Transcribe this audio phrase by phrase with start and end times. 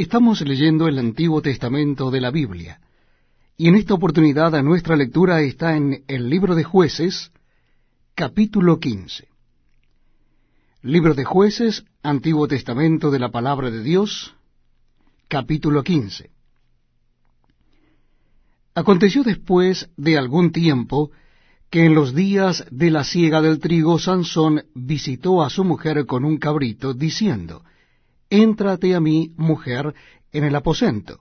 [0.00, 2.80] Estamos leyendo el Antiguo Testamento de la Biblia,
[3.58, 7.30] y en esta oportunidad nuestra lectura está en el libro de jueces,
[8.14, 9.28] capítulo 15.
[10.84, 14.34] Libro de jueces, Antiguo Testamento de la Palabra de Dios,
[15.28, 16.30] capítulo 15.
[18.74, 21.10] Aconteció después de algún tiempo
[21.68, 26.24] que en los días de la siega del trigo Sansón visitó a su mujer con
[26.24, 27.64] un cabrito, diciendo,
[28.30, 29.94] Éntrate a mí, mujer,
[30.32, 31.20] en el aposento.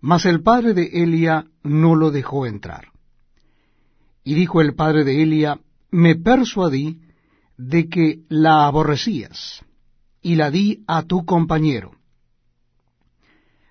[0.00, 2.88] Mas el padre de Elia no lo dejó entrar.
[4.24, 5.60] Y dijo el padre de Elia,
[5.90, 6.98] Me persuadí
[7.58, 9.62] de que la aborrecías,
[10.22, 11.92] y la di a tu compañero.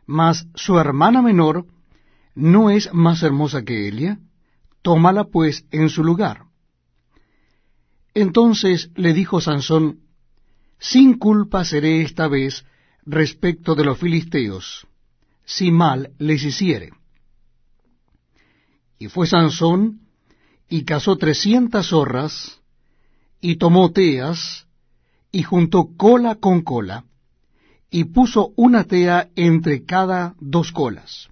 [0.05, 1.65] Mas su hermana menor
[2.35, 4.19] no es más hermosa que Elia,
[4.81, 6.45] tómala pues en su lugar.
[8.13, 10.01] Entonces le dijo Sansón,
[10.79, 12.65] sin culpa seré esta vez
[13.05, 14.87] respecto de los filisteos,
[15.45, 16.91] si mal les hiciere.
[18.97, 20.01] Y fue Sansón,
[20.69, 22.61] y cazó trescientas zorras,
[23.41, 24.67] y tomó teas,
[25.31, 27.05] y juntó cola con cola,
[27.89, 31.29] y puso una tea entre cada dos colas.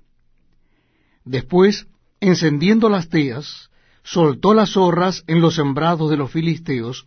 [1.24, 1.88] Después,
[2.20, 3.70] encendiendo las teas,
[4.04, 7.06] soltó las zorras en los sembrados de los filisteos,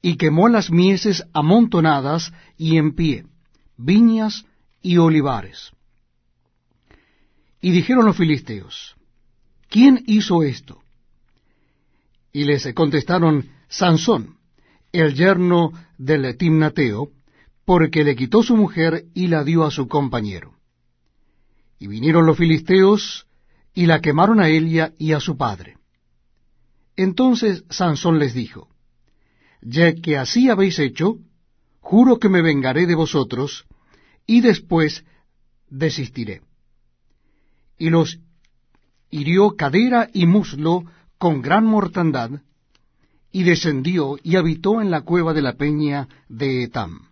[0.00, 3.26] y quemó las mieses amontonadas y en pie,
[3.76, 4.44] viñas
[4.82, 5.72] y olivares.
[7.60, 8.96] Y dijeron los filisteos,
[9.68, 10.82] ¿quién hizo esto?
[12.32, 14.38] Y les contestaron, Sansón,
[14.92, 17.10] el yerno del Timnateo,
[17.64, 20.54] porque le quitó su mujer y la dio a su compañero.
[21.78, 23.26] Y vinieron los filisteos
[23.74, 25.76] y la quemaron a Elia y a su padre.
[26.96, 28.68] Entonces Sansón les dijo,
[29.60, 31.18] ya que así habéis hecho,
[31.80, 33.66] juro que me vengaré de vosotros,
[34.26, 35.04] y después
[35.68, 36.42] desistiré.
[37.78, 38.18] Y los
[39.10, 40.84] hirió cadera y muslo
[41.18, 42.42] con gran mortandad,
[43.30, 47.08] y descendió y habitó en la cueva de la peña de Etam.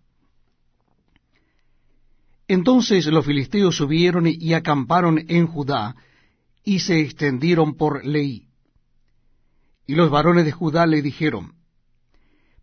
[2.48, 5.96] Entonces los filisteos subieron y acamparon en Judá,
[6.64, 8.48] y se extendieron por Leí.
[9.86, 11.55] Y los varones de Judá le dijeron,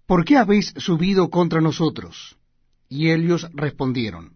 [0.05, 2.37] ¿por qué habéis subido contra nosotros?
[2.89, 4.33] Y ellos respondieron,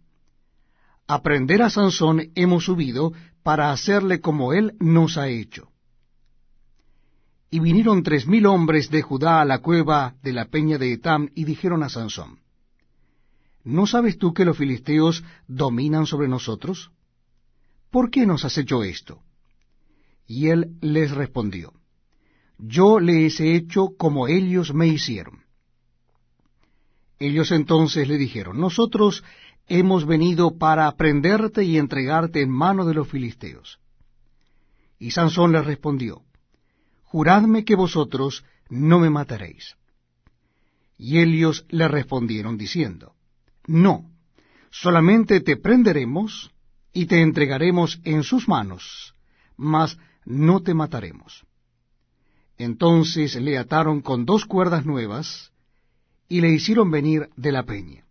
[1.07, 3.13] A prender a Sansón hemos subido
[3.43, 5.69] para hacerle como él nos ha hecho.
[7.49, 11.29] Y vinieron tres mil hombres de Judá a la cueva de la peña de Etam
[11.33, 12.39] y dijeron a Sansón,
[13.63, 16.91] ¿No sabes tú que los filisteos dominan sobre nosotros?
[17.91, 19.21] ¿Por qué nos has hecho esto?
[20.25, 21.73] Y él les respondió,
[22.57, 25.46] Yo les he hecho como ellos me hicieron.
[27.19, 29.23] Ellos entonces le dijeron, Nosotros
[29.67, 33.79] hemos venido para prenderte y entregarte en mano de los filisteos.
[34.99, 36.21] Y Sansón les respondió,
[37.03, 39.75] Juradme que vosotros no me mataréis.
[40.97, 43.13] Y ellos le respondieron diciendo,
[43.65, 44.09] No,
[44.71, 46.51] solamente te prenderemos
[46.93, 49.13] y te entregaremos en sus manos,
[49.55, 51.45] mas no te mataremos.
[52.57, 55.51] Entonces le ataron con dos cuerdas nuevas,
[56.29, 58.03] y le hicieron venir de la peña.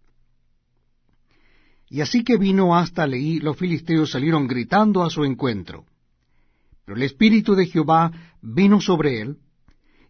[1.89, 5.85] Y así que vino hasta Leí, los filisteos salieron gritando a su encuentro.
[6.85, 8.11] Pero el Espíritu de Jehová
[8.43, 9.37] vino sobre él,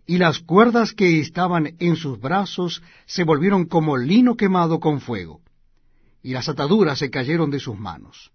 [0.06, 5.40] y las cuerdas que estaban en sus brazos se volvieron como lino quemado con fuego,
[6.22, 8.30] y las ataduras se cayeron de sus manos.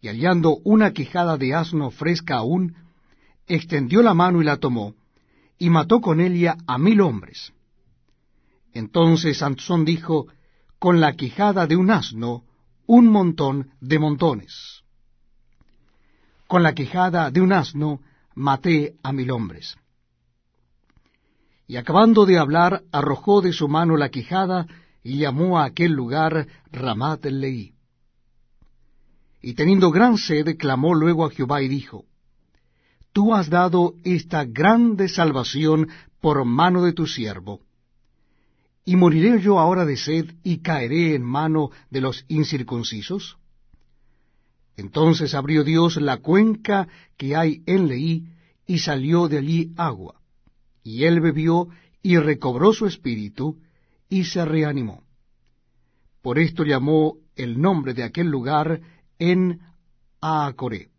[0.00, 2.74] Y hallando una quijada de asno fresca aún,
[3.46, 4.94] extendió la mano y la tomó,
[5.58, 7.52] y mató con ella a mil hombres
[8.78, 10.26] entonces Sansón dijo,
[10.78, 12.44] con la quijada de un asno,
[12.86, 14.82] un montón de montones.
[16.46, 18.00] Con la quijada de un asno
[18.34, 19.76] maté a mil hombres.
[21.66, 24.66] Y acabando de hablar, arrojó de su mano la quijada
[25.02, 27.72] y llamó a aquel lugar Ramat Leí.
[29.42, 32.04] Y teniendo gran sed, clamó luego a Jehová y dijo,
[33.12, 35.88] Tú has dado esta grande salvación
[36.20, 37.65] por mano de tu siervo
[38.88, 43.36] ¿Y moriré yo ahora de sed y caeré en mano de los incircuncisos?
[44.76, 46.86] Entonces abrió Dios la cuenca
[47.16, 48.28] que hay en Leí,
[48.64, 50.20] y salió de allí agua.
[50.84, 51.68] Y él bebió
[52.00, 53.58] y recobró su espíritu,
[54.08, 55.02] y se reanimó.
[56.22, 58.80] Por esto llamó el nombre de aquel lugar
[59.18, 59.62] en
[60.20, 60.90] Aacoré.